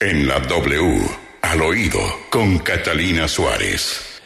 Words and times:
En 0.00 0.28
la 0.28 0.38
W, 0.38 1.00
al 1.42 1.60
oído, 1.60 1.98
con 2.30 2.60
Catalina 2.60 3.26
Suárez. 3.26 4.20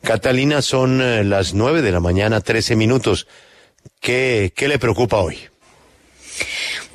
Catalina, 0.00 0.62
son 0.62 1.02
eh, 1.02 1.24
las 1.24 1.52
nueve 1.52 1.82
de 1.82 1.90
la 1.90 1.98
mañana, 1.98 2.40
trece 2.40 2.76
minutos. 2.76 3.26
¿Qué, 4.00 4.52
¿Qué 4.54 4.68
le 4.68 4.78
preocupa 4.78 5.16
hoy? 5.16 5.36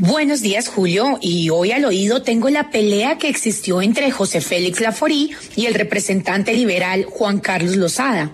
Buenos 0.03 0.41
días, 0.41 0.67
Julio. 0.67 1.19
Y 1.21 1.51
hoy 1.51 1.71
al 1.71 1.85
oído 1.85 2.23
tengo 2.23 2.49
la 2.49 2.71
pelea 2.71 3.19
que 3.19 3.29
existió 3.29 3.83
entre 3.83 4.09
José 4.09 4.41
Félix 4.41 4.81
Laforí 4.81 5.29
y 5.55 5.67
el 5.67 5.75
representante 5.75 6.53
liberal 6.53 7.05
Juan 7.05 7.39
Carlos 7.39 7.75
Lozada. 7.75 8.31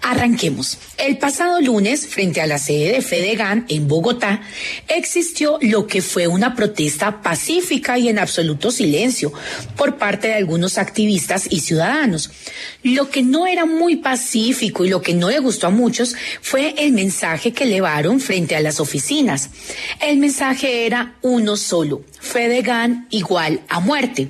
Arranquemos. 0.00 0.78
El 0.96 1.18
pasado 1.18 1.60
lunes, 1.60 2.06
frente 2.06 2.40
a 2.40 2.46
la 2.46 2.56
sede 2.56 2.92
de 2.92 3.02
Fedegan 3.02 3.66
en 3.68 3.88
Bogotá, 3.88 4.40
existió 4.88 5.58
lo 5.60 5.86
que 5.86 6.00
fue 6.00 6.28
una 6.28 6.54
protesta 6.54 7.20
pacífica 7.20 7.98
y 7.98 8.08
en 8.08 8.18
absoluto 8.18 8.70
silencio 8.70 9.34
por 9.76 9.98
parte 9.98 10.28
de 10.28 10.34
algunos 10.34 10.78
activistas 10.78 11.46
y 11.50 11.60
ciudadanos. 11.60 12.30
Lo 12.82 13.10
que 13.10 13.22
no 13.22 13.46
era 13.46 13.66
muy 13.66 13.96
pacífico 13.96 14.86
y 14.86 14.88
lo 14.88 15.02
que 15.02 15.12
no 15.12 15.28
le 15.28 15.40
gustó 15.40 15.66
a 15.66 15.70
muchos 15.70 16.14
fue 16.40 16.74
el 16.78 16.92
mensaje 16.92 17.52
que 17.52 17.64
elevaron 17.64 18.18
frente 18.18 18.56
a 18.56 18.60
las 18.60 18.80
oficinas. 18.80 19.50
El 20.00 20.16
mensaje 20.16 20.86
era 20.86 21.01
uno 21.22 21.56
solo, 21.56 22.02
Fedegan 22.20 23.06
igual 23.10 23.60
a 23.68 23.80
muerte. 23.80 24.28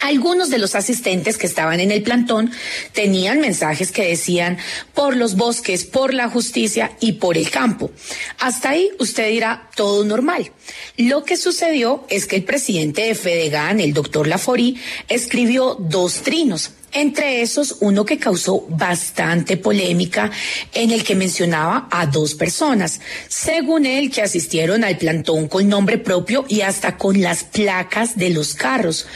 Algunos 0.00 0.50
de 0.50 0.58
los 0.58 0.74
asistentes 0.74 1.38
que 1.38 1.46
estaban 1.46 1.80
en 1.80 1.90
el 1.90 2.02
plantón 2.02 2.52
tenían 2.92 3.40
mensajes 3.40 3.90
que 3.90 4.06
decían 4.06 4.58
por 4.94 5.16
los 5.16 5.36
bosques, 5.36 5.84
por 5.84 6.12
la 6.12 6.28
justicia 6.28 6.92
y 7.00 7.12
por 7.12 7.38
el 7.38 7.50
campo. 7.50 7.90
Hasta 8.38 8.70
ahí 8.70 8.90
usted 8.98 9.30
dirá 9.30 9.70
todo 9.74 10.04
normal. 10.04 10.52
Lo 10.98 11.24
que 11.24 11.36
sucedió 11.36 12.04
es 12.10 12.26
que 12.26 12.36
el 12.36 12.44
presidente 12.44 13.02
de 13.02 13.14
Fedegan, 13.14 13.80
el 13.80 13.94
doctor 13.94 14.26
Laforí, 14.26 14.78
escribió 15.08 15.76
dos 15.80 16.22
trinos. 16.22 16.72
Entre 16.98 17.42
esos, 17.42 17.76
uno 17.80 18.06
que 18.06 18.16
causó 18.16 18.64
bastante 18.70 19.58
polémica, 19.58 20.30
en 20.72 20.90
el 20.90 21.04
que 21.04 21.14
mencionaba 21.14 21.88
a 21.90 22.06
dos 22.06 22.34
personas, 22.34 23.02
según 23.28 23.84
él, 23.84 24.10
que 24.10 24.22
asistieron 24.22 24.82
al 24.82 24.96
plantón 24.96 25.46
con 25.46 25.68
nombre 25.68 25.98
propio 25.98 26.46
y 26.48 26.62
hasta 26.62 26.96
con 26.96 27.20
las 27.20 27.44
placas 27.44 28.16
de 28.16 28.30
los 28.30 28.54
carros. 28.54 29.06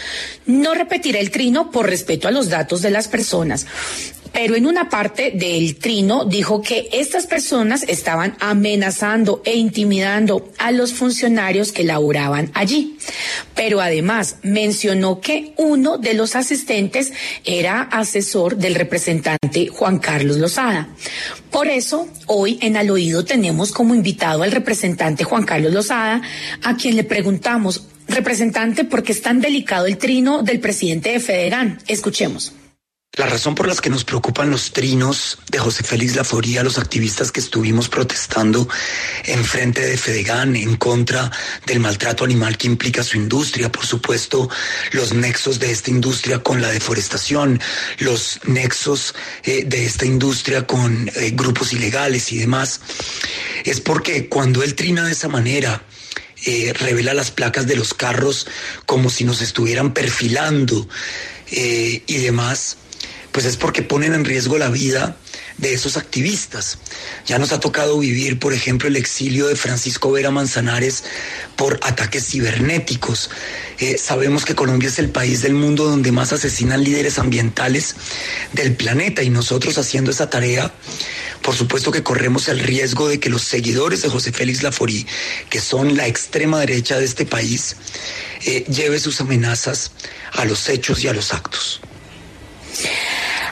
No 0.44 0.74
repetiré 0.74 1.20
el 1.20 1.30
trino 1.30 1.70
por 1.70 1.88
respeto 1.88 2.28
a 2.28 2.32
los 2.32 2.50
datos 2.50 2.82
de 2.82 2.90
las 2.90 3.08
personas 3.08 3.66
pero 4.32 4.54
en 4.54 4.66
una 4.66 4.88
parte 4.88 5.32
del 5.32 5.76
trino 5.76 6.24
dijo 6.24 6.62
que 6.62 6.88
estas 6.92 7.26
personas 7.26 7.84
estaban 7.88 8.36
amenazando 8.40 9.42
e 9.44 9.56
intimidando 9.56 10.50
a 10.58 10.72
los 10.72 10.92
funcionarios 10.92 11.72
que 11.72 11.84
laboraban 11.84 12.50
allí. 12.54 12.96
Pero 13.54 13.80
además 13.80 14.36
mencionó 14.42 15.20
que 15.20 15.54
uno 15.56 15.98
de 15.98 16.14
los 16.14 16.36
asistentes 16.36 17.12
era 17.44 17.82
asesor 17.82 18.56
del 18.56 18.74
representante 18.74 19.68
Juan 19.68 19.98
Carlos 19.98 20.36
Lozada. 20.36 20.88
Por 21.50 21.68
eso, 21.68 22.08
hoy 22.26 22.58
en 22.62 22.76
Al 22.76 22.90
Oído 22.90 23.24
tenemos 23.24 23.72
como 23.72 23.94
invitado 23.94 24.42
al 24.42 24.52
representante 24.52 25.24
Juan 25.24 25.44
Carlos 25.44 25.72
Lozada, 25.72 26.22
a 26.62 26.76
quien 26.76 26.96
le 26.96 27.04
preguntamos, 27.04 27.86
representante, 28.06 28.84
¿por 28.84 29.02
qué 29.02 29.12
es 29.12 29.22
tan 29.22 29.40
delicado 29.40 29.86
el 29.86 29.98
trino 29.98 30.42
del 30.42 30.60
presidente 30.60 31.10
de 31.10 31.20
Federán? 31.20 31.78
Escuchemos. 31.86 32.52
La 33.16 33.26
razón 33.26 33.56
por 33.56 33.66
la 33.66 33.74
que 33.74 33.90
nos 33.90 34.04
preocupan 34.04 34.52
los 34.52 34.72
trinos 34.72 35.38
de 35.50 35.58
José 35.58 35.82
Félix 35.82 36.14
Laforía, 36.14 36.62
los 36.62 36.78
activistas 36.78 37.32
que 37.32 37.40
estuvimos 37.40 37.88
protestando 37.88 38.68
en 39.24 39.44
frente 39.44 39.84
de 39.84 39.96
Fedegan 39.96 40.54
en 40.54 40.76
contra 40.76 41.28
del 41.66 41.80
maltrato 41.80 42.24
animal 42.24 42.56
que 42.56 42.68
implica 42.68 43.02
su 43.02 43.16
industria, 43.16 43.72
por 43.72 43.84
supuesto, 43.84 44.48
los 44.92 45.12
nexos 45.12 45.58
de 45.58 45.72
esta 45.72 45.90
industria 45.90 46.38
con 46.44 46.62
la 46.62 46.68
deforestación, 46.68 47.60
los 47.98 48.38
nexos 48.44 49.16
eh, 49.42 49.64
de 49.64 49.86
esta 49.86 50.06
industria 50.06 50.68
con 50.68 51.10
eh, 51.16 51.32
grupos 51.32 51.72
ilegales 51.72 52.30
y 52.30 52.38
demás, 52.38 52.80
es 53.64 53.80
porque 53.80 54.28
cuando 54.28 54.62
él 54.62 54.76
trina 54.76 55.04
de 55.04 55.12
esa 55.12 55.26
manera, 55.26 55.82
eh, 56.46 56.72
revela 56.78 57.12
las 57.12 57.32
placas 57.32 57.66
de 57.66 57.74
los 57.74 57.92
carros 57.92 58.46
como 58.86 59.10
si 59.10 59.24
nos 59.24 59.42
estuvieran 59.42 59.92
perfilando 59.92 60.88
y 61.52 62.18
demás 62.18 62.76
pues 63.32 63.46
es 63.46 63.56
porque 63.56 63.82
ponen 63.82 64.14
en 64.14 64.24
riesgo 64.24 64.58
la 64.58 64.68
vida 64.68 65.16
de 65.58 65.74
esos 65.74 65.96
activistas. 65.96 66.78
Ya 67.26 67.38
nos 67.38 67.52
ha 67.52 67.60
tocado 67.60 67.98
vivir, 67.98 68.38
por 68.38 68.52
ejemplo, 68.52 68.88
el 68.88 68.96
exilio 68.96 69.46
de 69.46 69.56
Francisco 69.56 70.10
Vera 70.10 70.30
Manzanares 70.30 71.04
por 71.56 71.78
ataques 71.82 72.26
cibernéticos. 72.26 73.30
Eh, 73.78 73.98
sabemos 73.98 74.44
que 74.44 74.54
Colombia 74.54 74.88
es 74.88 74.98
el 74.98 75.10
país 75.10 75.42
del 75.42 75.54
mundo 75.54 75.84
donde 75.84 76.12
más 76.12 76.32
asesinan 76.32 76.82
líderes 76.82 77.18
ambientales 77.18 77.94
del 78.52 78.74
planeta 78.74 79.22
y 79.22 79.30
nosotros 79.30 79.78
haciendo 79.78 80.10
esa 80.10 80.30
tarea, 80.30 80.72
por 81.42 81.54
supuesto 81.54 81.92
que 81.92 82.02
corremos 82.02 82.48
el 82.48 82.58
riesgo 82.58 83.08
de 83.08 83.20
que 83.20 83.30
los 83.30 83.42
seguidores 83.42 84.02
de 84.02 84.08
José 84.08 84.32
Félix 84.32 84.62
Laforí, 84.62 85.06
que 85.48 85.60
son 85.60 85.96
la 85.96 86.06
extrema 86.06 86.60
derecha 86.60 86.98
de 86.98 87.04
este 87.04 87.26
país, 87.26 87.76
eh, 88.44 88.64
lleve 88.64 88.98
sus 88.98 89.20
amenazas 89.20 89.92
a 90.32 90.44
los 90.44 90.68
hechos 90.68 91.04
y 91.04 91.08
a 91.08 91.12
los 91.12 91.32
actos. 91.32 91.80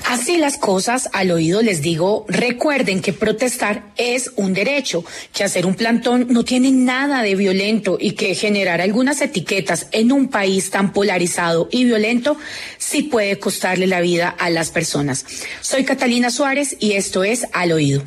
Así 0.08 0.38
las 0.38 0.56
cosas, 0.56 1.10
al 1.12 1.30
oído 1.30 1.60
les 1.60 1.82
digo, 1.82 2.24
recuerden 2.28 3.02
que 3.02 3.12
protestar 3.12 3.92
es 3.98 4.30
un 4.36 4.54
derecho, 4.54 5.04
que 5.34 5.44
hacer 5.44 5.66
un 5.66 5.74
plantón 5.74 6.28
no 6.30 6.44
tiene 6.44 6.70
nada 6.70 7.22
de 7.22 7.34
violento 7.34 7.98
y 8.00 8.12
que 8.12 8.34
generar 8.34 8.80
algunas 8.80 9.20
etiquetas 9.20 9.86
en 9.92 10.10
un 10.10 10.28
país 10.28 10.70
tan 10.70 10.94
polarizado 10.94 11.68
y 11.70 11.84
violento 11.84 12.38
sí 12.78 13.02
puede 13.02 13.38
costarle 13.38 13.86
la 13.86 14.00
vida 14.00 14.30
a 14.30 14.48
las 14.48 14.70
personas. 14.70 15.26
Soy 15.60 15.84
Catalina 15.84 16.30
Suárez 16.30 16.78
y 16.80 16.92
esto 16.92 17.22
es 17.22 17.46
Al 17.52 17.72
oído. 17.72 18.02